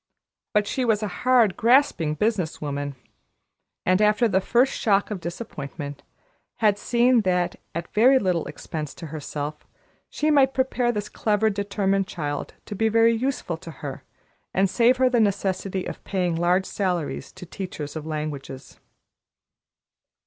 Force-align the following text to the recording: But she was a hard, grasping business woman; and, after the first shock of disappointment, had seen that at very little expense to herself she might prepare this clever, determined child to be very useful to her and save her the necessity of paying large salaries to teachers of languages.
But 0.55 0.65
she 0.65 0.83
was 0.83 1.03
a 1.03 1.07
hard, 1.21 1.55
grasping 1.55 2.15
business 2.15 2.59
woman; 2.59 2.95
and, 3.85 4.01
after 4.01 4.27
the 4.27 4.41
first 4.41 4.73
shock 4.73 5.11
of 5.11 5.19
disappointment, 5.21 6.01
had 6.55 6.79
seen 6.79 7.21
that 7.21 7.57
at 7.75 7.93
very 7.93 8.17
little 8.17 8.47
expense 8.47 8.95
to 8.95 9.05
herself 9.13 9.67
she 10.09 10.31
might 10.31 10.55
prepare 10.55 10.91
this 10.91 11.07
clever, 11.07 11.51
determined 11.51 12.07
child 12.07 12.55
to 12.65 12.73
be 12.73 12.89
very 12.89 13.13
useful 13.15 13.57
to 13.57 13.69
her 13.85 14.03
and 14.55 14.71
save 14.71 14.97
her 14.97 15.07
the 15.07 15.19
necessity 15.19 15.85
of 15.85 16.03
paying 16.03 16.33
large 16.35 16.65
salaries 16.65 17.31
to 17.33 17.45
teachers 17.45 17.95
of 17.95 18.03
languages. 18.07 18.79